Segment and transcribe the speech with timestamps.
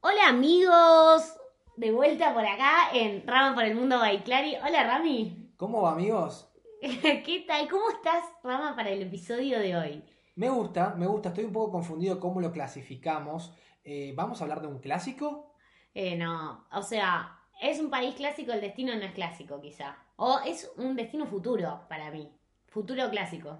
[0.00, 1.34] Hola amigos,
[1.76, 4.54] de vuelta por acá en Rama por el Mundo by Clary.
[4.64, 5.52] Hola Rami.
[5.56, 6.48] ¿Cómo va, amigos?
[6.80, 7.68] ¿Qué tal?
[7.68, 10.04] ¿Cómo estás, Rama, para el episodio de hoy?
[10.36, 11.30] Me gusta, me gusta.
[11.30, 13.52] Estoy un poco confundido cómo lo clasificamos.
[13.82, 15.56] Eh, ¿Vamos a hablar de un clásico?
[15.94, 19.96] Eh, no, o sea, es un país clásico, el destino no es clásico quizá.
[20.14, 22.32] O es un destino futuro para mí.
[22.68, 23.58] Futuro clásico.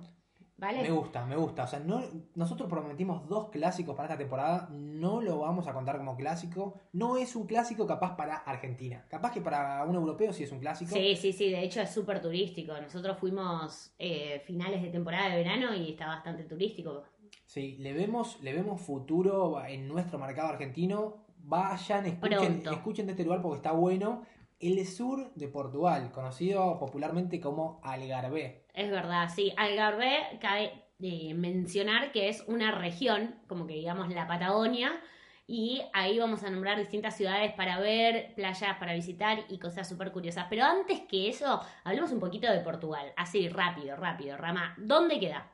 [0.58, 0.82] ¿Vale?
[0.82, 1.62] Me gusta, me gusta.
[1.62, 2.02] O sea, no,
[2.34, 4.68] nosotros prometimos dos clásicos para esta temporada.
[4.72, 6.74] No lo vamos a contar como clásico.
[6.92, 9.04] No es un clásico capaz para Argentina.
[9.08, 10.92] Capaz que para un europeo sí es un clásico.
[10.96, 11.50] Sí, sí, sí.
[11.50, 12.72] De hecho es súper turístico.
[12.80, 17.04] Nosotros fuimos eh, finales de temporada de verano y está bastante turístico.
[17.46, 21.28] Sí, le vemos, le vemos futuro en nuestro mercado argentino.
[21.38, 22.72] Vayan, escuchen, Pronto.
[22.72, 24.22] escuchen de este lugar porque está bueno.
[24.60, 28.64] El sur de Portugal, conocido popularmente como Algarve.
[28.74, 29.52] Es verdad, sí.
[29.56, 35.00] Algarve cabe eh, mencionar que es una región, como que digamos la Patagonia,
[35.46, 40.10] y ahí vamos a nombrar distintas ciudades para ver, playas para visitar y cosas súper
[40.10, 40.46] curiosas.
[40.50, 43.12] Pero antes que eso, hablemos un poquito de Portugal.
[43.16, 44.36] Así, rápido, rápido.
[44.36, 45.50] Rama, ¿dónde queda?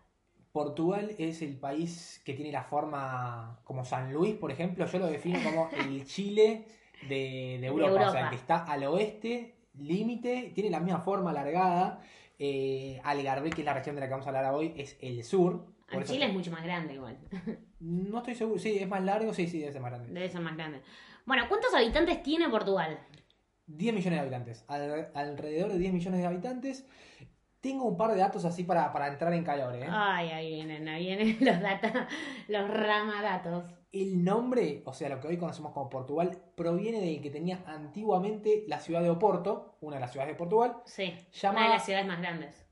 [0.51, 4.87] Portugal es el país que tiene la forma como San Luis, por ejemplo.
[4.87, 6.65] Yo lo defino como el Chile
[7.09, 7.91] de, de Europa.
[7.91, 8.09] Europa.
[8.09, 12.01] O sea, que está al oeste, límite, tiene la misma forma alargada.
[12.39, 15.23] Eh, Algarve, que es la región de la que vamos a hablar hoy, es el
[15.25, 15.67] sur.
[15.87, 17.19] Por En eso- Chile es mucho más grande igual.
[17.81, 18.59] No estoy seguro.
[18.59, 19.35] Sí, es más largo.
[19.35, 20.09] Sí, sí, debe ser más grande.
[20.11, 20.81] Debe ser más grande.
[21.27, 22.99] Bueno, ¿cuántos habitantes tiene Portugal?
[23.67, 24.65] 10 millones de habitantes.
[24.69, 26.87] Al- alrededor de 10 millones de habitantes.
[27.61, 29.75] Tengo un par de datos así para, para entrar en calor.
[29.77, 29.87] ¿eh?
[29.91, 32.09] Ay, ahí vienen, ahí vienen los data,
[32.49, 33.75] los ramadatos.
[33.95, 38.65] El nombre, o sea, lo que hoy conocemos como Portugal, proviene del que tenía antiguamente
[38.67, 41.85] la ciudad de Oporto, una de las ciudades de Portugal, Sí, Llama- una de las
[41.85, 42.67] ciudades más grandes.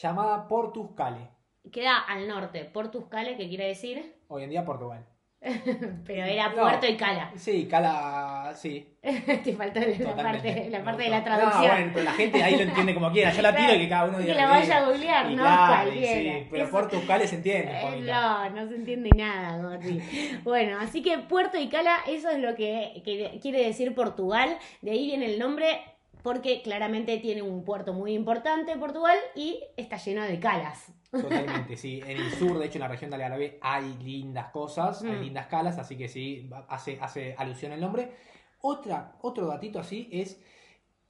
[0.00, 1.30] llamada Portus Cale.
[1.72, 5.04] Queda al norte, Portus Cale, que quiere decir, Hoy en día Portugal.
[6.06, 6.62] pero era No.
[6.62, 7.30] Puerto y Cala.
[7.36, 8.86] Sí, Cala, sí.
[9.02, 11.62] Te faltó la parte, la parte de la traducción.
[11.62, 13.32] No, bueno, pero la gente ahí lo entiende como quiera.
[13.32, 15.36] Yo la tiro y que cada uno Que diga la lo vaya a googlear, Y
[15.36, 15.42] ¿no?
[15.44, 17.72] claro, y sí, pero Eso- Portus Cale se entiende.
[17.72, 18.48] Eh, Juanita.
[18.48, 20.00] no, no se entiende nada, Gordi.
[20.42, 24.58] Bueno, así que Puerto y Cala, eso es lo que, que quiere decir Portugal.
[24.82, 25.80] De ahí viene el nombre,
[26.24, 30.92] porque claramente tiene un puerto muy importante, Portugal, y está lleno de calas.
[31.10, 32.00] Totalmente, sí.
[32.04, 35.22] En el sur, de hecho, en la región de Algarve hay lindas cosas, hay Mm.
[35.22, 38.12] lindas calas, así que sí, hace, hace alusión el nombre.
[38.60, 40.42] Otra, otro datito así es,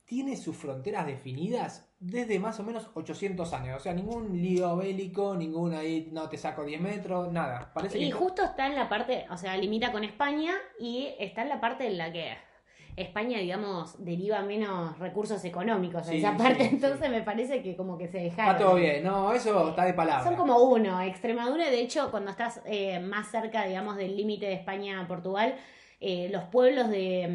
[0.05, 3.77] tiene sus fronteras definidas desde más o menos 800 años.
[3.77, 7.73] O sea, ningún lío bélico, ningún ahí, no te saco 10 metros, nada.
[7.75, 8.13] Parece Y que...
[8.13, 11.87] justo está en la parte, o sea, limita con España y está en la parte
[11.87, 12.37] en la que
[13.03, 16.65] España, digamos, deriva menos recursos económicos en Sí, esa parte.
[16.65, 16.75] sí.
[16.75, 18.55] Entonces me parece que como que se dejaron.
[18.55, 20.25] Está todo bien, no, eso está de palabra.
[20.25, 21.01] Son como uno.
[21.03, 25.55] Extremadura, de hecho, cuando estás eh, más cerca, digamos, del límite de España a Portugal,
[26.01, 27.27] eh, los pueblos de,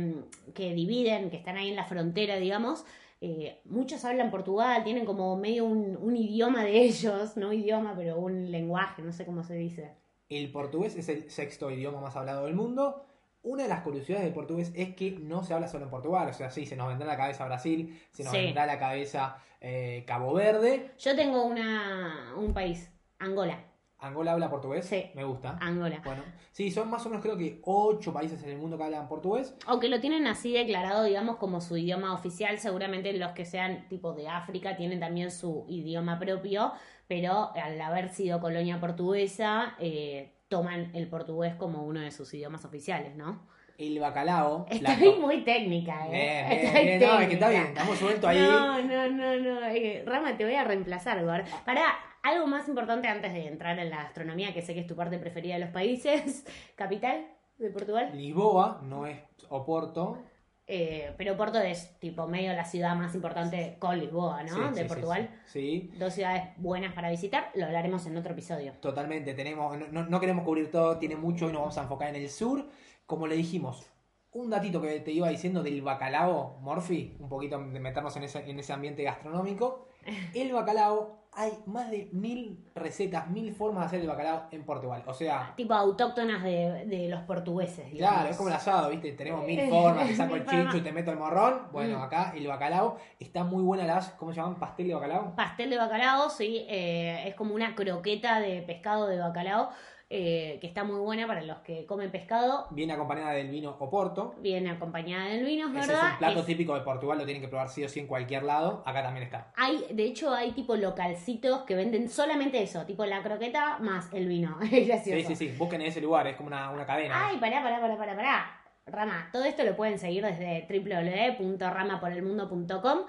[0.47, 2.85] mm, que dividen, que están ahí en la frontera, digamos,
[3.21, 8.17] eh, muchos hablan Portugal, tienen como medio un, un idioma de ellos, no idioma, pero
[8.19, 9.91] un lenguaje, no sé cómo se dice.
[10.29, 13.05] El portugués es el sexto idioma más hablado del mundo.
[13.43, 16.29] Una de las curiosidades del portugués es que no se habla solo en Portugal.
[16.29, 18.39] O sea, sí, se nos vendrá a la cabeza Brasil, se nos Sí.
[18.39, 20.91] vendrá a la cabeza eh, Cabo Verde.
[20.97, 22.89] Yo tengo una, un país,
[23.19, 23.59] Angola.
[23.99, 24.85] ¿Angola habla portugués?
[24.85, 25.11] Sí.
[25.13, 25.57] Me gusta.
[25.61, 26.01] Angola.
[26.03, 29.07] Bueno, sí, son más o menos creo que ocho países en el mundo que hablan
[29.07, 29.55] portugués.
[29.67, 32.59] O que lo tienen así declarado, digamos, como su idioma oficial.
[32.59, 36.73] Seguramente los que sean tipo de África tienen también su idioma propio,
[37.07, 42.63] pero al haber sido colonia portuguesa, eh, toman el portugués como uno de sus idiomas
[42.63, 43.47] oficiales, ¿no?
[43.75, 44.67] El bacalao.
[44.69, 46.11] Estoy plato- muy técnica, ¿eh?
[46.11, 47.49] Bien, bien, Estoy bien, no, es que está técnica.
[47.49, 48.39] bien, estamos sueltos ahí.
[48.39, 49.65] No, no, no, no.
[49.65, 51.43] eh, Rama, te voy a reemplazar, Gor.
[51.65, 51.81] Para
[52.21, 55.17] algo más importante antes de entrar en la gastronomía, que sé que es tu parte
[55.17, 56.45] preferida de los países.
[56.75, 57.25] Capital
[57.57, 58.11] de Portugal.
[58.13, 59.17] Lisboa, no es
[59.49, 60.19] Oporto.
[60.65, 64.55] Eh, pero Porto es tipo medio la ciudad más importante con Lisboa, ¿no?
[64.69, 65.29] Sí, de sí, Portugal.
[65.45, 65.97] Sí, sí.
[65.99, 68.71] Dos ciudades buenas para visitar, lo hablaremos en otro episodio.
[68.79, 72.09] Totalmente, tenemos, no- no, no queremos cubrir todo, tiene mucho y nos vamos a enfocar
[72.09, 72.65] en el sur.
[73.05, 73.85] Como le dijimos,
[74.31, 78.49] un datito que te iba diciendo del bacalao, Morphy, un poquito de meternos en ese,
[78.49, 79.89] en ese ambiente gastronómico.
[80.33, 85.03] El bacalao, hay más de mil recetas, mil formas de hacer el bacalao en Portugal.
[85.07, 87.91] O sea, Tipo autóctonas de, de los portugueses.
[87.91, 88.15] digamos.
[88.17, 89.13] Claro, es como el asado, ¿viste?
[89.13, 91.63] Tenemos mil formas, te saco el chicho y te meto el morrón.
[91.71, 92.01] Bueno, Mm.
[92.03, 94.59] acá el bacalao está muy buena las, ¿cómo se llaman?
[94.59, 95.35] Pastel de bacalao.
[95.35, 99.69] Pastel de bacalao, sí, eh, es como una croqueta de pescado de bacalao,
[100.15, 102.67] eh, que está muy buena para los que comen pescado.
[102.69, 104.35] Viene acompañada del vino Oporto.
[104.39, 106.05] Viene acompañada del vino, es Ese verdad.
[106.07, 108.05] es un plato Es- típico de Portugal, lo tienen que probar sí o sí en
[108.05, 108.83] cualquier lado.
[108.85, 109.51] Acá también está.
[109.55, 114.27] Hay, de hecho, hay tipo localcitos que venden solamente eso, tipo la croqueta más el
[114.27, 114.59] vino.
[114.71, 115.29] Es gracioso.
[115.29, 115.55] Sí, sí, sí.
[115.57, 117.27] Busquen en ese lugar, es como una, una cadena.
[117.27, 118.59] Ay, pará, pará, pará, pará, pará.
[118.85, 122.99] Rama, todo esto lo pueden seguir desde www.ramaporelmundo.com.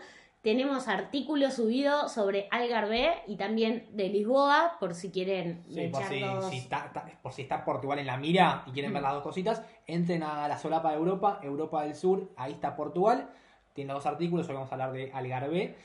[0.44, 6.22] Tenemos artículos subidos sobre Algarve y también de Lisboa, por si quieren Sí, por si,
[6.50, 9.22] si está, está- por si está Portugal en la mira y quieren ver las dos
[9.22, 13.30] cositas, entren a la solapa de Europa, Europa del Sur, ahí está Portugal.
[13.72, 15.76] Tiene los dos artículos, hoy vamos a hablar de Algarve.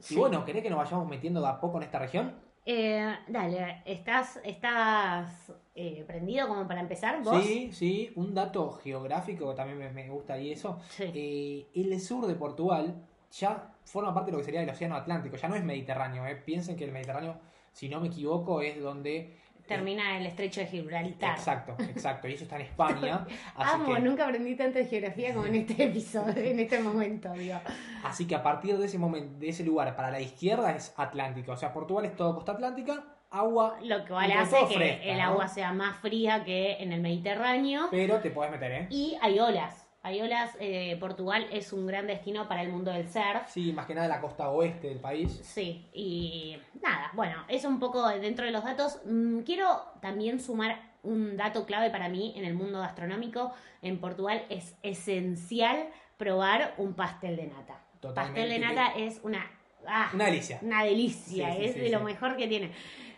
[0.00, 0.14] Sí.
[0.14, 2.34] Y bueno, ¿querés que nos vayamos metiendo de a poco en esta región?
[2.64, 7.22] Eh, dale, ¿estás, estás eh, prendido como para empezar?
[7.22, 7.44] ¿Vos?
[7.44, 10.80] Sí, sí, un dato geográfico que también me, me gusta y eso.
[10.88, 11.04] Sí.
[11.14, 12.94] Eh, el sur de Portugal
[13.32, 16.26] ya forma parte de lo que sería el Océano Atlántico, ya no es Mediterráneo.
[16.26, 16.36] Eh.
[16.36, 17.36] Piensen que el Mediterráneo,
[17.72, 19.38] si no me equivoco, es donde...
[19.66, 21.36] Termina el estrecho de Gibraltar.
[21.36, 22.28] Exacto, exacto.
[22.28, 23.26] Y eso está en España.
[23.56, 27.32] Así Amo, que, nunca aprendí tanto de geografía como en este episodio, en este momento,
[27.32, 27.58] digo.
[28.04, 31.52] así que a partir de ese momento, de ese lugar para la izquierda es Atlántico.
[31.52, 35.18] O sea, Portugal es todo costa atlántica, agua, Lo que vale hace que fresca, el
[35.18, 35.24] ¿no?
[35.24, 37.88] agua sea más fría que en el Mediterráneo.
[37.90, 38.86] pero te podés meter, ¿eh?
[38.90, 39.85] Y hay olas.
[40.06, 43.48] Hay olas, eh, Portugal es un gran destino para el mundo del surf.
[43.48, 45.40] Sí, más que nada la costa oeste del país.
[45.42, 49.00] Sí, y nada, bueno, eso un poco dentro de los datos.
[49.04, 53.52] Mm, quiero también sumar un dato clave para mí en el mundo gastronómico.
[53.82, 55.88] En Portugal es esencial
[56.18, 57.80] probar un pastel de nata.
[57.98, 58.40] Totalmente.
[58.42, 59.50] Pastel de nata es una...
[59.88, 60.60] ah, Una delicia.
[60.62, 62.70] Una delicia, Sí, sí, es sí, de lo mejor que tiene.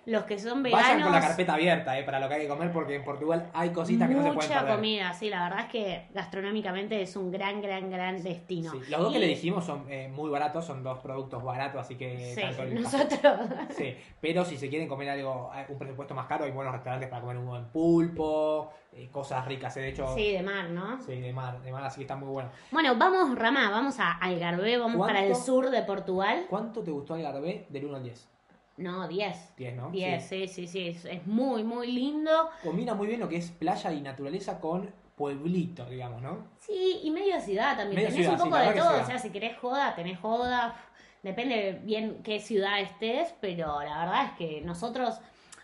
[0.09, 0.87] Los que son veganos...
[0.87, 2.03] Vayan con la carpeta abierta, ¿eh?
[2.03, 4.49] Para lo que hay que comer, porque en Portugal hay cositas que no se pueden
[4.49, 4.77] Mucha perder.
[4.77, 8.73] comida, sí, la verdad es que gastronómicamente es un gran, gran, gran destino.
[8.73, 11.97] Sí, Los dos que le dijimos son eh, muy baratos, son dos productos baratos, así
[11.97, 13.19] que Sí, tanto el nosotros.
[13.77, 17.11] Sí, pero si se quieren comer algo, eh, un presupuesto más caro, hay buenos restaurantes
[17.11, 20.15] para comer un buen pulpo, eh, cosas ricas, eh, de hecho.
[20.15, 21.03] Sí, de mar, ¿no?
[21.03, 22.49] Sí, de mar, de mar, así que está muy bueno.
[22.71, 26.47] Bueno, vamos, Rama, vamos a Algarve, vamos para el sur de Portugal.
[26.49, 28.38] ¿Cuánto te gustó Algarve del 1 al 10?
[28.79, 29.57] No, 10.
[29.57, 29.91] 10, ¿no?
[29.91, 30.47] 10, Sí.
[30.47, 32.51] sí, sí, sí, es, es muy, muy lindo.
[32.63, 36.47] Combina muy bien lo que es playa y naturaleza con pueblito, digamos, ¿no?
[36.61, 37.97] Sí, y medio ciudad también.
[37.97, 39.03] Medio tenés ciudad, un poco de todo, ciudad.
[39.03, 40.77] o sea, si querés joda, tenés joda.
[41.23, 45.21] Depende bien qué ciudad estés, pero la verdad es que nosotros...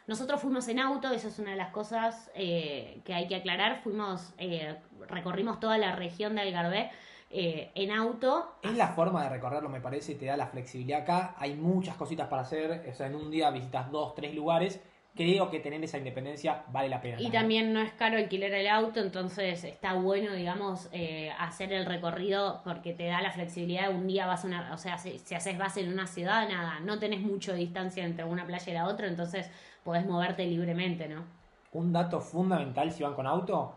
[0.06, 3.80] Nosotros fuimos en auto, eso es una de las cosas eh, que hay que aclarar.
[3.82, 4.76] Fuimos, eh,
[5.08, 6.90] recorrimos toda la región de Algarve
[7.36, 8.54] eh, en auto.
[8.62, 11.34] Es la forma de recorrerlo, me parece, y te da la flexibilidad acá.
[11.36, 14.80] Hay muchas cositas para hacer, o sea, en un día visitas dos, tres lugares.
[15.16, 17.20] Creo que tener esa independencia vale la pena.
[17.20, 21.86] Y también no es caro alquilar el auto, entonces está bueno, digamos, eh, hacer el
[21.86, 23.92] recorrido porque te da la flexibilidad.
[23.92, 26.78] Un día vas a una, o sea, si, si haces base en una ciudad, nada,
[26.80, 29.50] no tenés mucho distancia entre una playa y la otra, entonces
[29.82, 31.24] podés moverte libremente, ¿no?
[31.72, 33.74] Un dato fundamental si van con auto,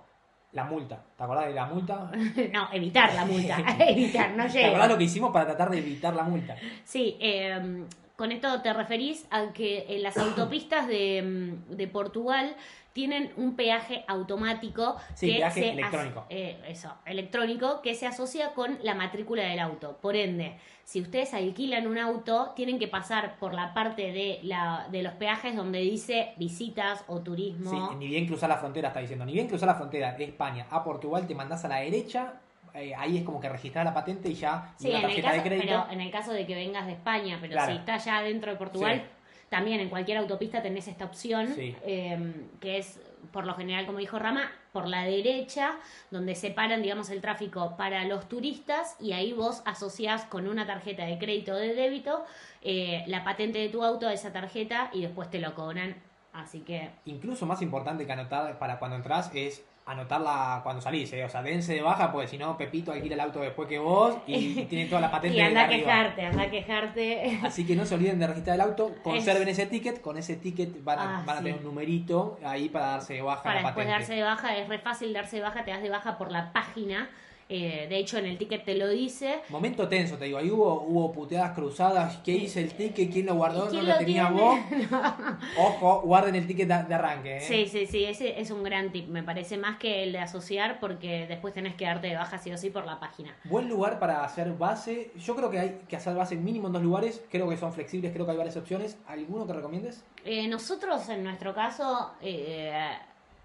[0.52, 1.07] la multa.
[1.18, 2.12] ¿Te acordás de la multa?
[2.54, 6.16] no, evitar la multa, evitar, no ¿Te acordás lo que hicimos para tratar de evitar
[6.16, 6.56] la multa?
[6.84, 7.86] Sí, eh,
[8.16, 12.56] con esto te referís a que en las autopistas de, mm, de Portugal
[12.94, 16.26] tienen un peaje automático Sí, que peaje se electrónico.
[16.32, 20.00] eh, eso, electrónico que se asocia con la matrícula del auto.
[20.02, 24.88] Por ende, si ustedes alquilan un auto, tienen que pasar por la parte de, la,
[24.90, 27.70] de los peajes donde dice visitas o turismo.
[27.70, 29.26] Sí, ni bien cruzar la frontera, está diciendo.
[29.26, 32.34] Ni bien cruzar la frontera de España a Portugal, te mandás a la derecha.
[32.74, 34.74] eh, ahí es como que registrar la patente y ya.
[34.80, 35.66] y Sí, una en el, tarjeta caso, de crédito.
[35.68, 37.72] pero en el caso de que vengas de España, pero Claro.
[37.72, 39.46] si estás ya dentro de Portugal, Sí.
[39.50, 41.76] también en cualquier autopista tenés esta opción, Sí.
[41.84, 43.00] eh, que es,
[43.32, 45.78] por lo general, como dijo Rama, por la derecha,
[46.12, 51.04] donde separan, digamos, el tráfico para los turistas y ahí vos asociás con una tarjeta
[51.06, 52.26] de crédito o de débito
[52.62, 55.96] eh, la patente de tu auto a esa tarjeta y después te lo cobran.
[56.32, 61.12] Así que Incluso más importante que anotar para cuando entras es anotarla cuando salís.
[61.14, 63.80] eh, O sea, dense de baja, porque si no, Pepito alquila el auto después que
[63.80, 67.40] vos y, tiene toda la patente y anda a quejarte, anda a quejarte.
[67.44, 70.84] Así que no se olviden de registrar el auto, conserven ese ticket, con ese ticket
[70.84, 73.68] van a, Ah, van a tener un numerito ahí para darse de baja para la
[73.68, 73.92] después patente.
[74.00, 76.52] darse de baja, es re fácil darse de baja, te das de baja por la
[76.52, 77.10] página
[77.50, 79.40] Eh, de hecho, en el ticket te lo dice.
[79.50, 80.38] Momento tenso, te digo.
[80.38, 82.18] Ahí hubo, hubo puteadas cruzadas.
[82.18, 83.12] ¿Qué hice el ticket?
[83.12, 83.68] ¿Quién lo guardó?
[83.68, 84.42] ¿Y quién ¿No lo, tenía tiene?
[84.42, 84.60] vos?
[85.58, 87.38] Ojo, guarden el ticket de, arranque.
[87.38, 87.42] ¿eh?
[87.42, 90.80] Sí, sí, sí, ese es un gran tip, me parece más que el de asociar
[90.80, 93.36] porque después tenés que darte de baja sí o sí por la página.
[93.46, 95.12] Buen lugar para hacer base.
[95.16, 97.24] Yo creo que hay que hacer base mínimo en dos lugares.
[97.32, 98.98] Creo que son flexibles, creo que hay varias opciones.
[99.08, 100.04] ¿Alguno que recomiendes?
[100.26, 102.74] Eh, nosotros, en nuestro caso, eh,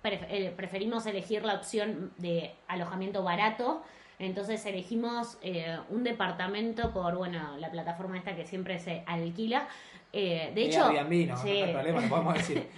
[0.03, 3.83] preferimos elegir la opción de alojamiento barato.
[4.19, 9.69] Entonces elegimos eh, un departamento por, bueno, la plataforma esta que siempre se alquila.
[10.13, 11.49] Eh, de hecho, Airbnb, no, sí.
[11.49, 12.69] no hay problema, lo podemos decir.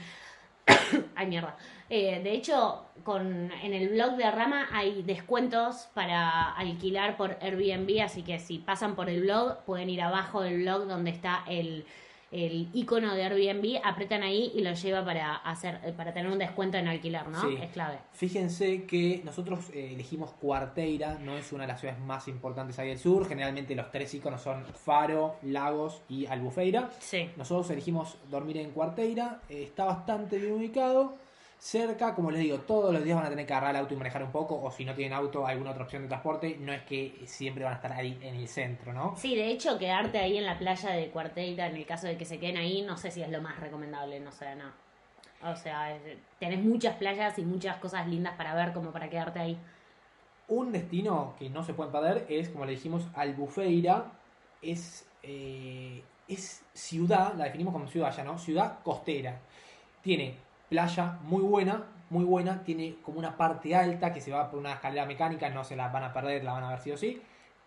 [1.14, 1.57] Ay, mierda.
[1.90, 8.02] Eh, de hecho, con, en el blog de Rama hay descuentos para alquilar por Airbnb,
[8.02, 11.85] así que si pasan por el blog, pueden ir abajo del blog donde está el,
[12.35, 16.76] el icono de Airbnb, apretan ahí y lo lleva para hacer para tener un descuento
[16.76, 17.41] en alquilar, ¿no?
[17.41, 17.57] Sí.
[17.62, 17.99] Es clave.
[18.12, 22.88] Fíjense que nosotros eh, elegimos Cuarteira, no es una de las ciudades más importantes ahí
[22.88, 23.26] del sur.
[23.29, 26.91] Generalmente los tres iconos son Faro, Lagos y Albufeira.
[26.99, 27.31] Sí.
[27.37, 31.14] Nosotros elegimos dormir en Cuarteira, eh, está bastante bien ubicado.
[31.64, 33.97] Cerca, como les digo, todos los días van a tener que agarrar el auto y
[33.97, 36.59] manejar un poco, o si no tienen auto, alguna otra opción de transporte.
[36.61, 39.16] No es que siempre van a estar ahí en el centro, ¿no?
[39.16, 42.26] Sí, de hecho, quedarte ahí en la playa de Cuarteira, en el caso de que
[42.26, 44.66] se queden ahí, no sé si es lo más recomendable, no sé, no.
[45.50, 45.97] O sea,
[46.38, 49.59] tenés muchas playas y muchas cosas lindas para ver como para quedarte ahí.
[50.49, 54.12] Un destino que no se pueden perder es, como le dijimos, Albufeira.
[54.61, 58.37] Es, eh, es ciudad, la definimos como ciudad ya, ¿no?
[58.37, 59.40] Ciudad costera.
[60.02, 60.44] Tiene
[60.75, 62.64] playa muy buena, muy buena.
[62.64, 65.88] Tiene como una parte alta que se va por una escalera mecánica, no se la
[65.88, 67.23] van a perder, la van a ver sí o sí.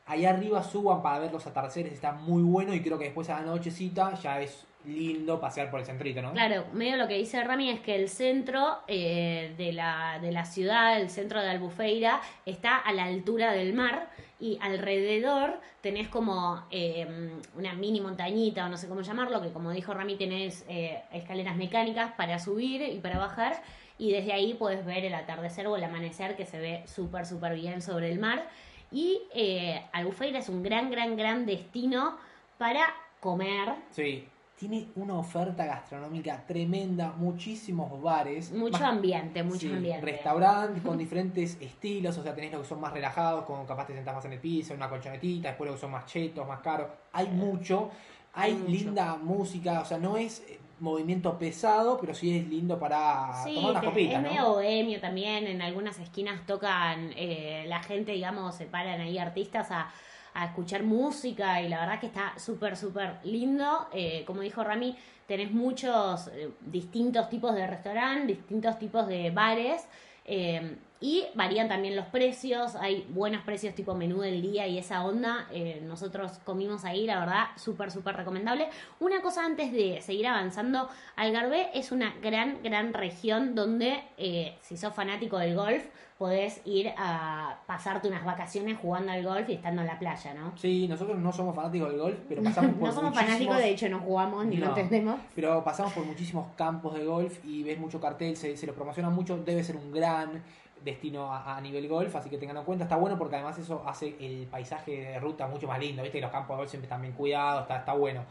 [0.06, 3.40] Ahí arriba suban para ver los atardeceres, está muy bueno y creo que después a
[3.40, 6.32] la nochecita ya es lindo pasear por el centrito, ¿no?
[6.34, 10.46] Claro, medio lo que dice Rami es que el centro eh, de, la, de la
[10.46, 16.63] ciudad, el centro de Albufeira, está a la altura del mar y alrededor tenés como
[16.70, 21.01] eh, una mini montañita o no sé cómo llamarlo, que como dijo Rami tenés eh,
[21.12, 23.62] escaleras mecánicas para subir y para bajar
[23.98, 27.56] y desde ahí puedes ver el atardecer o el amanecer que se ve súper, súper
[27.56, 28.48] bien sobre el mar.
[28.91, 32.17] Y eh, Albufeira es un gran, gran, gran destino
[32.58, 32.86] para
[33.20, 34.27] comer, Sí.
[34.58, 38.52] Tiene una oferta gastronómica tremenda, muchísimos bares.
[38.52, 40.04] mucho Más- ambiente, mucho Sí, ambiente.
[40.04, 43.94] Restaurantes con diferentes estilos, o sea, tenés los que son más relajados, como capaz te
[43.94, 46.60] sentás más en el piso, en una colchonetita, después los que son más chetos, más
[46.62, 46.88] caros.
[47.14, 47.92] Hay mucho,
[48.34, 48.72] hay, Hay mucho.
[48.72, 53.54] linda música, o sea, no es eh, movimiento pesado, pero sí es lindo para Sí,
[53.54, 54.30] tomar unas copitas, es ¿no?
[54.30, 55.46] medio bohemio también.
[55.46, 59.92] En algunas esquinas tocan, eh, la gente, digamos, se paran ahí artistas a,
[60.34, 63.88] a escuchar música y la verdad que está súper, súper lindo.
[63.94, 64.96] Eh, como dijo Rami,
[65.28, 69.88] tenés muchos eh, distintos tipos de restaurantes, distintos tipos de bares.
[70.26, 75.06] eh, y varían también los precios, hay buenos precios tipo menú del día y esa
[75.06, 75.48] onda.
[75.51, 78.68] eh, nosotros comimos ahí, la verdad, súper, súper recomendable.
[79.00, 84.75] Una cosa antes de seguir avanzando, Algarve es una gran, gran región donde eh, si
[84.77, 85.84] sos fanático del golf,
[86.18, 90.51] podés ir a pasarte unas vacaciones jugando al golf y estando en la playa, ¿no?
[90.58, 93.70] Sí, nosotros no somos fanáticos del golf, pero pasamos por No somos muchísimos- fanáticos, de
[93.70, 94.72] hecho no jugamos ni lo No.
[94.72, 95.20] entendemos.
[95.36, 99.12] Pero pasamos por muchísimos campos de golf y ves mucho cartel, se, se lo promociona
[99.12, 100.42] mucho, debe ser un gran
[100.88, 103.84] destino a, a nivel golf, así que tengan en cuenta, está bueno porque además eso
[103.86, 106.86] hace el paisaje de ruta mucho más lindo, viste, y los campos de golf siempre
[106.88, 108.24] están bien cuidados, está, está bueno.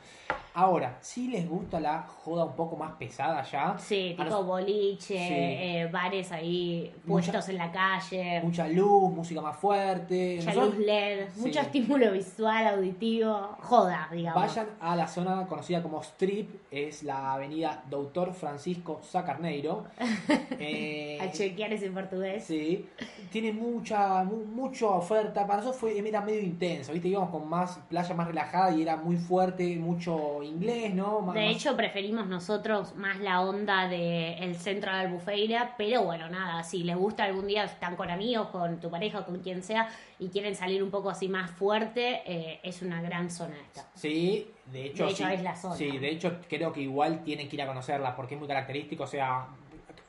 [0.55, 5.35] Ahora, si les gusta la joda un poco más pesada ya, Sí, tipo boliche, Sí.
[5.35, 10.77] eh, bares ahí Mucha- puestos en la calle, mucha, mucha luz, música más fuerte, nosotros-
[10.77, 11.41] luz LED, Sí.
[11.43, 14.43] mucho estímulo visual, auditivo, joda, digamos.
[14.43, 19.85] Vayan a la zona conocida como Strip, es la avenida Doutor Francisco Sacarneiro.
[20.59, 22.45] Eh, A chequear ese portugués.
[22.47, 22.89] Sí,
[23.33, 25.45] tiene mucha mu- mucha oferta.
[25.47, 27.09] Para nosotros fue, era medio intenso, ¿viste?
[27.09, 31.21] Íbamos con más playa más relajada y era muy fuerte, mucho inglés, ¿no?
[31.23, 36.63] Más- De hecho, preferimos nosotros más la onda del centro de Albufeira, pero bueno, nada,
[36.63, 39.89] si les gusta algún día, están con amigos, con tu pareja, con quien sea,
[40.21, 43.89] y quieren salir un poco así más fuerte, eh, es una gran zona esta.
[43.95, 45.33] Sí, de hecho, De hecho, sí.
[45.35, 45.75] es la zona.
[45.75, 49.03] Sí, de hecho creo que igual tienen que ir a conocerla porque es muy característico,
[49.05, 49.47] o sea,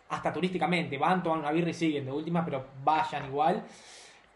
[0.10, 3.64] hasta turísticamente, van, toman una birra y siguen de última, pero vayan igual.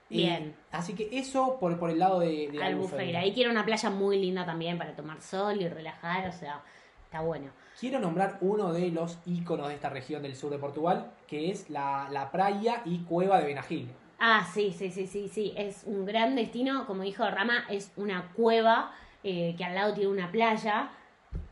[0.09, 0.53] Y- Bien.
[0.71, 3.19] así que eso por, por el lado de, de Albufeira.
[3.21, 6.61] Ahí tiene una playa muy linda también para tomar sol y relajar, o sea,
[7.05, 7.49] está bueno.
[7.79, 11.69] Quiero nombrar uno de los íconos de esta región del sur de Portugal, que es
[11.69, 13.89] la, la playa y cueva de Benagil.
[14.19, 15.53] Ah, sí, sí, sí, sí, sí.
[15.57, 16.85] Es un gran destino.
[16.85, 18.91] Como dijo Rama, es una cueva
[19.23, 20.89] eh, que al lado tiene una playa.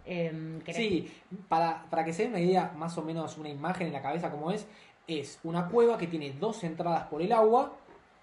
[0.06, 1.12] Em, Sí,
[1.48, 4.32] para, para que se den una idea, más o menos una imagen en la cabeza
[4.32, 4.68] como es,
[5.08, 7.74] es una cueva que tiene dos entradas por el agua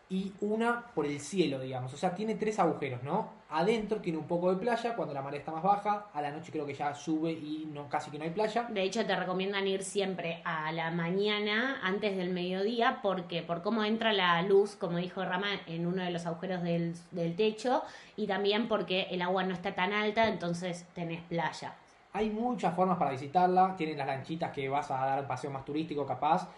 [0.09, 1.93] y una por el cielo, digamos.
[1.93, 3.35] O sea, tiene tres agujeros, ¿no?
[3.51, 6.53] Adentro tiene un poco de playa cuando la marea está más baja, a la noche
[6.53, 8.67] creo que ya sube y no casi que no hay playa.
[8.71, 13.85] De hecho, te recomiendan ir siempre a la mañana, antes del mediodía, porque por cómo
[13.85, 17.83] entra la luz, como dijo Rama, en uno de los agujeros del, del techo,
[18.17, 21.75] y también porque el agua no está tan alta, entonces tenés playa.
[22.13, 25.65] Hay muchas formas para visitarla, tienen las lanchitas que vas a dar un paseo más
[25.65, 26.49] turístico capaz,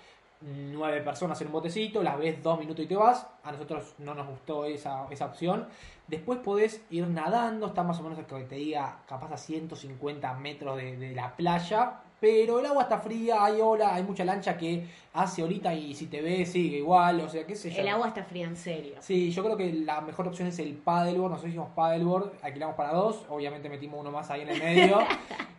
[0.41, 3.27] nueve personas en un botecito, las ves dos minutos y te vas.
[3.43, 5.67] A nosotros no nos gustó esa, esa opción.
[6.07, 10.77] Después podés ir nadando, está más o menos, que te diga, capaz a 150 metros
[10.77, 12.01] de, de la playa.
[12.21, 14.85] Pero el agua está fría, hay ola, hay mucha lancha que
[15.15, 17.81] hace ahorita y si te ve sigue igual, o sea, qué sé yo.
[17.81, 18.95] El agua está fría en serio.
[19.01, 22.93] Sí, yo creo que la mejor opción es el paddleboard, nosotros hicimos paddleboard, alquilamos para
[22.93, 24.99] dos, obviamente metimos uno más ahí en el medio.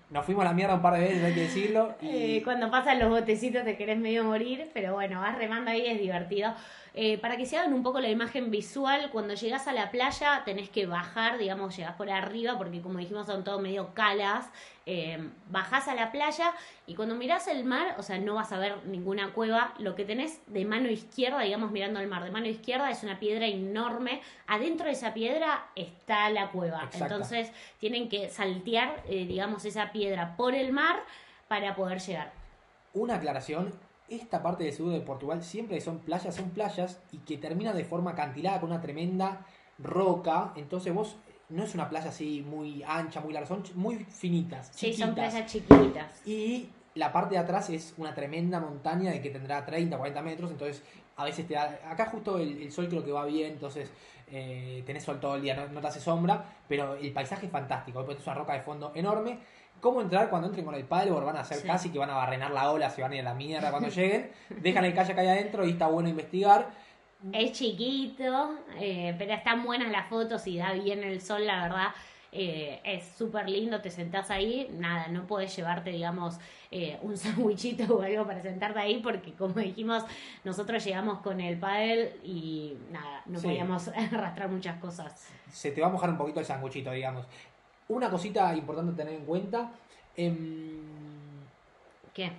[0.10, 1.94] Nos fuimos a la mierda un par de veces, hay que decirlo.
[2.02, 2.08] Y...
[2.08, 6.00] Eh, cuando pasan los botecitos te querés medio morir, pero bueno, vas remando ahí, es
[6.00, 6.52] divertido.
[6.94, 10.42] Eh, para que se hagan un poco la imagen visual, cuando llegas a la playa
[10.44, 14.50] tenés que bajar, digamos, llegás por arriba, porque como dijimos son todo medio calas,
[14.86, 16.52] eh, bajás a la playa
[16.88, 20.04] y cuando mirás el mar, o sea, no vas a ver ninguna cueva, lo que
[20.04, 24.22] tenés de mano izquierda, digamos, mirando el mar, de mano izquierda es una piedra enorme,
[24.48, 27.14] adentro de esa piedra está la cueva, Exacto.
[27.14, 31.04] entonces tienen que saltear, eh, digamos, esa piedra por el mar
[31.48, 32.32] para poder llegar.
[32.96, 33.72] Una aclaración,
[34.10, 37.86] esta parte del sur de Portugal siempre son playas, son playas y que terminan de
[37.86, 39.46] forma acantilada con una tremenda
[39.78, 41.18] roca, entonces vos
[41.50, 44.72] no es una playa así muy ancha, muy larga, son muy finitas.
[44.72, 45.16] Sí, son chiquitas.
[45.16, 46.22] playas chiquitas.
[46.24, 50.52] Y la parte de atrás es una tremenda montaña de que tendrá 30, 40 metros,
[50.52, 50.84] entonces
[51.16, 51.80] a veces te da...
[51.86, 53.92] Acá justo el, el sol creo que va bien, entonces
[54.28, 57.52] eh, tenés sol todo el día, no, no te hace sombra, pero el paisaje es
[57.52, 59.40] fantástico, después es una roca de fondo enorme.
[59.82, 61.26] ¿Cómo entrar cuando entren con el paddleboard?
[61.26, 61.68] Van a hacer Sí.
[61.68, 63.90] casi que van a barrenar la ola, se van a ir a la mierda cuando
[63.96, 64.32] lleguen.
[64.50, 66.70] Dejan el kayak ahí adentro y está bueno investigar.
[67.34, 71.88] Es chiquito, eh, pero están buenas las fotos y da bien el sol, la verdad.
[72.32, 76.38] Eh, es súper lindo, te sentás ahí, nada, no puedes llevarte, digamos,
[76.70, 80.04] eh, un sandwichito o algo para sentarte ahí, porque como dijimos,
[80.44, 83.48] nosotros llegamos con el paddle y nada, no Sí.
[83.48, 85.30] podíamos arrastrar muchas cosas.
[85.52, 87.26] Se te va a mojar un poquito el sanguchito, digamos.
[87.90, 89.72] Una cosita importante a tener en cuenta.
[90.16, 90.80] em,
[92.14, 92.32] ¿Qué?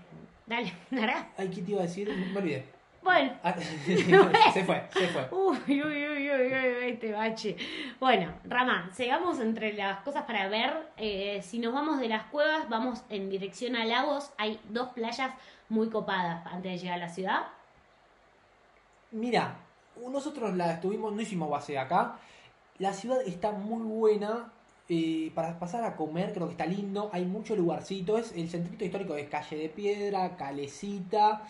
[0.47, 1.29] Dale, Nara.
[1.37, 2.09] ay, ¿qué te iba a decir?
[2.33, 2.65] Me olvidé.
[3.03, 3.55] Bueno, Ah,
[4.53, 5.29] se fue, se fue.
[5.31, 7.57] Uy, uy, uy, uy, uy, este bache.
[7.99, 10.91] Bueno, Rama, sigamos entre las cosas para ver.
[10.99, 14.31] Eh, si nos vamos de las cuevas, vamos en dirección a lagos.
[14.37, 15.33] Hay dos playas
[15.71, 17.47] muy copadas antes de llegar a la ciudad.
[19.13, 19.57] Mira,
[19.97, 22.17] nosotros la estuvimos, no hicimos base acá.
[22.79, 24.53] La ciudad está muy buena.
[24.91, 27.09] Eh, para pasar a comer, creo que está lindo.
[27.13, 28.19] Hay mucho lugarcito.
[28.19, 31.43] Es el centrito histórico de calle de piedra, calecita.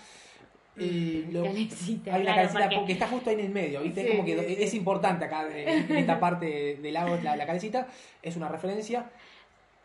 [0.77, 3.51] eh, Mm, lo- Calecita, hay una claro, calecita porque- porque está justo ahí en el
[3.51, 4.03] medio, ¿viste?
[4.05, 4.63] Sí, Como que sí, sí.
[4.63, 7.89] es importante acá eh, en esta parte del lago, la, la calecita.
[8.23, 9.11] Es una referencia.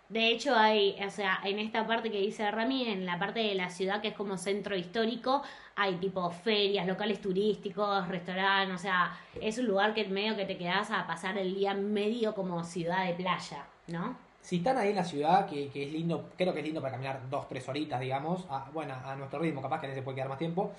[0.10, 3.56] De hecho, hay, o sea, en esta parte que dice Rami, en la parte de
[3.56, 5.42] la ciudad que es como centro histórico,
[5.76, 10.58] hay tipo ferias, locales turísticos, restaurantes, o sea, es un lugar que medio que te
[10.58, 14.25] quedas a pasar el día medio como ciudad de playa, ¿no?
[14.46, 16.92] Si están ahí en la ciudad, que, que es lindo, creo que es lindo para
[16.92, 20.18] caminar dos, tres horitas, digamos, a, bueno, a nuestro ritmo, capaz que a veces puede
[20.18, 20.72] quedar más tiempo.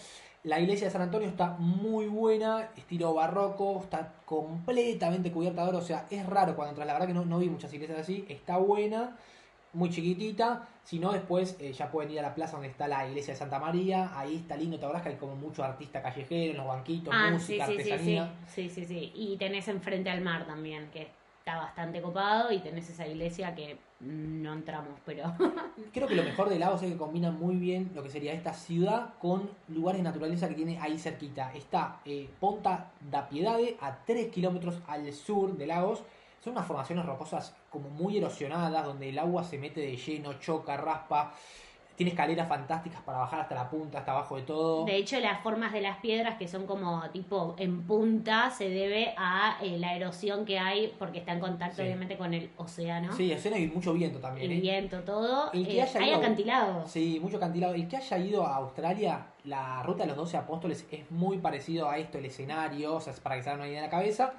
[0.45, 5.79] La iglesia de San Antonio está muy buena, estilo barroco, está completamente cubierta de oro,
[5.79, 8.25] o sea, es raro cuando entras, la verdad que no, no vi muchas iglesias así,
[8.29, 9.17] está buena,
[9.73, 13.09] muy chiquitita, si no después eh, ya pueden ir a la plaza donde está la
[13.09, 16.57] iglesia de Santa María, ahí está lindo, te que hay como mucho artista callejero en
[16.57, 18.35] los banquitos, Ah, sí, música, sí, sí, sí, artesanía.
[18.47, 19.13] sí, sí, sí.
[19.17, 21.09] Y tenés enfrente al mar también, que
[21.47, 25.33] está bastante copado, y tenés esa iglesia que no entramos, pero...
[25.95, 28.53] Creo que lo mejor de Lagos es que combina muy bien lo que sería esta
[28.53, 31.53] ciudad con lugares de naturaleza que tiene ahí cerquita.
[31.55, 36.03] Está eh, Ponta da Piedade, a 3 kilómetros al sur de Lagos.
[36.43, 40.77] Son unas formaciones rocosas como muy erosionadas, donde el agua se mete de lleno, choca,
[40.77, 41.33] raspa.
[41.97, 44.85] Tiene escaleras fantásticas para bajar hasta la punta, hasta abajo de todo.
[44.85, 49.15] De hecho, las formas de las piedras, que son como tipo en punta, se debe
[49.17, 51.83] a eh, la erosión que hay, porque está en contacto Sí.
[51.83, 53.13] obviamente con el océano.
[53.15, 54.51] Sí, escena y mucho viento también.
[54.51, 54.61] El ¿eh?
[54.61, 55.51] viento, todo.
[55.53, 56.91] El que Eh, haya hay ido- acantilados.
[56.91, 57.73] Sí, mucho acantilado.
[57.75, 61.89] El que haya ido a Australia, la ruta de los 12 apóstoles es muy parecido
[61.89, 64.35] a esto, el escenario, o sea, para que se hagan una idea en la cabeza.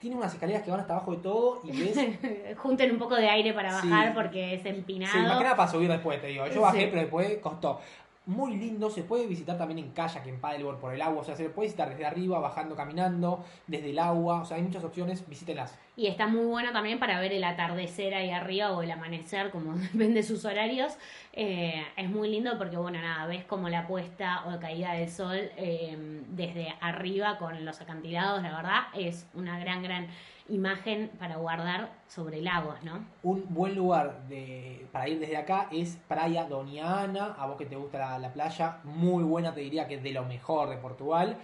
[0.00, 2.56] Tiene unas escaleras que van hasta abajo de todo y ves.
[2.56, 3.88] Junten un poco de aire para Sí.
[3.88, 5.12] bajar porque es empinado.
[5.12, 6.46] Sí, más que nada para subir después, te digo.
[6.48, 6.86] Yo bajé, Sí.
[6.90, 7.80] pero después costó.
[8.26, 11.34] muy lindo, se puede visitar también en kayak, en paddleboard por el agua, o sea,
[11.34, 15.26] se puede visitar desde arriba, bajando, caminando, desde el agua, o sea, hay muchas opciones,
[15.28, 15.76] visítenlas.
[16.00, 19.74] Y está muy bueno también para ver el atardecer ahí arriba o el amanecer, como
[19.92, 20.96] depende de sus horarios.
[21.34, 25.36] Eh, es muy lindo porque, bueno, nada, ves como la puesta o caída del sol
[25.58, 30.06] eh, desde arriba con los acantilados, la verdad, es una gran, gran
[30.48, 33.04] imagen para guardar sobre lagos, ¿no?
[33.22, 37.66] Un buen lugar de, para ir desde acá es Praia Doña Ana, a vos que
[37.66, 40.78] te gusta la, la playa, muy buena, te diría que es de lo mejor de
[40.78, 41.36] Portugal.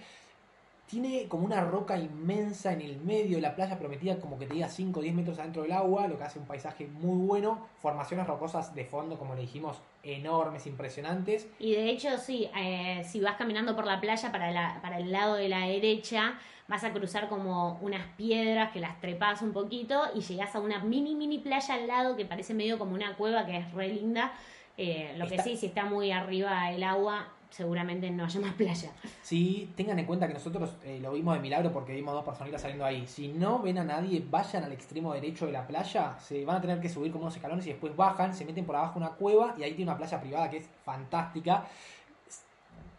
[0.87, 4.53] Tiene como una roca inmensa en el medio de la playa, prometida como que te
[4.53, 7.67] diga 5 o 10 metros adentro del agua, lo que hace un paisaje muy bueno.
[7.81, 11.47] Formaciones rocosas de fondo, como le dijimos, enormes, impresionantes.
[11.59, 15.11] Y de hecho, sí, eh, si vas caminando por la playa para, la, para el
[15.11, 20.03] lado de la derecha, vas a cruzar como unas piedras que las trepas un poquito
[20.15, 23.45] y llegas a una mini, mini playa al lado que parece medio como una cueva
[23.45, 24.31] que es re linda.
[24.77, 28.91] Eh, lo que sí, si está muy arriba el agua, seguramente no haya más playa.
[29.21, 32.61] Sí, tengan en cuenta que nosotros eh, lo vimos de milagro porque vimos dos personitas
[32.61, 33.07] saliendo ahí.
[33.07, 36.61] Si no ven a nadie, vayan al extremo derecho de la playa, se van a
[36.61, 39.55] tener que subir como unos escalones y después bajan, se meten por abajo una cueva
[39.57, 41.65] y ahí tiene una playa privada que es fantástica.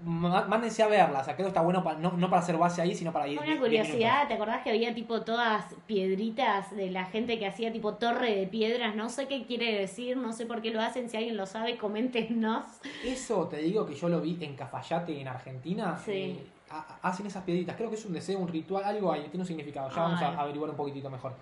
[0.00, 2.56] Má- Mándense a verla, o sea, creo que está bueno pa- no, no para hacer
[2.56, 3.38] base ahí, sino para ir.
[3.40, 7.94] Una curiosidad, ¿te acordás que había tipo todas piedritas de la gente que hacía tipo
[7.94, 8.94] torre de piedras?
[8.94, 11.76] No sé qué quiere decir, no sé por qué lo hacen, si alguien lo sabe,
[11.76, 12.64] coméntenos.
[13.04, 15.98] Eso te digo que yo lo vi en Cafayate, en Argentina.
[16.04, 16.12] Sí.
[16.12, 19.40] eh, ha- hacen esas piedritas, creo que es un deseo, un ritual, algo ahí, tiene
[19.40, 19.88] un significado.
[19.90, 21.32] Ya vamos a averiguar un poquitito mejor.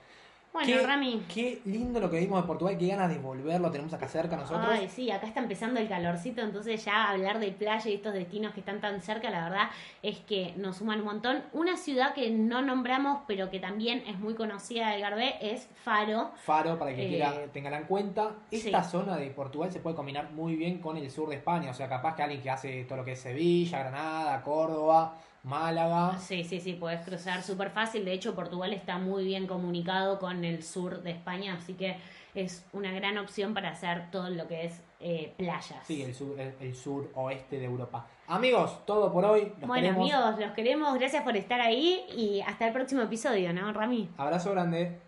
[0.57, 1.23] Bueno, qué, Rami.
[1.33, 4.67] qué lindo lo que vimos de Portugal, qué ganas de volverlo, tenemos acá cerca nosotros.
[4.71, 8.55] Ay, sí, acá está empezando el calorcito, entonces ya hablar de playa y estos destinos
[8.55, 9.69] que están tan cerca, la verdad
[10.03, 11.43] es que nos suman un montón.
[11.53, 16.31] Una ciudad que no nombramos, pero que también es muy conocida del Garbé, es Faro.
[16.37, 18.31] Faro, para que Eh, quiera tenganla en cuenta.
[18.51, 18.91] Esta sí.
[18.91, 21.71] zona de Portugal se puede combinar muy bien con el sur de España.
[21.71, 26.19] O sea, capaz que alguien que hace todo lo que es Sevilla, Granada, Córdoba, Málaga.
[26.19, 28.05] Sí, sí, sí, puedes cruzar súper fácil.
[28.05, 31.97] De hecho, Portugal está muy bien comunicado con el sur de España, así que
[32.35, 35.87] es una gran opción para hacer todo lo que es eh, playas.
[35.87, 38.07] Sí, el sur, el, el sur oeste de Europa.
[38.27, 39.53] Amigos, todo por hoy.
[39.61, 40.13] Los bueno, queremos.
[40.13, 40.99] amigos, los queremos.
[40.99, 44.11] Gracias por estar ahí y hasta el próximo episodio, ¿no, Rami?
[44.19, 44.99] Abrazo grande.